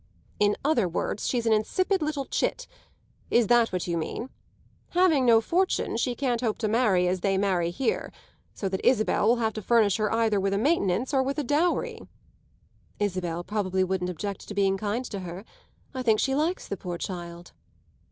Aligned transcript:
"In 0.39 0.57
other 0.65 0.89
words 0.89 1.27
she's 1.27 1.45
an 1.45 1.53
insipid 1.53 2.01
little 2.01 2.25
chit. 2.25 2.65
Is 3.29 3.45
that 3.45 3.69
what 3.71 3.85
you 3.85 3.99
mean? 3.99 4.31
Having 4.93 5.27
no 5.27 5.39
fortune 5.41 5.95
she 5.95 6.15
can't 6.15 6.41
hope 6.41 6.57
to 6.57 6.67
marry 6.67 7.07
as 7.07 7.19
they 7.19 7.37
marry 7.37 7.69
here; 7.69 8.11
so 8.51 8.67
that 8.67 8.83
Isabel 8.83 9.27
will 9.27 9.35
have 9.35 9.53
to 9.53 9.61
furnish 9.61 9.97
her 9.97 10.11
either 10.11 10.39
with 10.39 10.55
a 10.55 10.57
maintenance 10.57 11.13
or 11.13 11.21
with 11.21 11.37
a 11.37 11.43
dowry." 11.43 11.99
"Isabel 12.99 13.43
probably 13.43 13.83
wouldn't 13.83 14.09
object 14.09 14.47
to 14.47 14.55
being 14.55 14.75
kind 14.75 15.05
to 15.05 15.19
her. 15.19 15.45
I 15.93 16.01
think 16.01 16.19
she 16.19 16.33
likes 16.33 16.67
the 16.67 16.77
poor 16.77 16.97
child." 16.97 17.51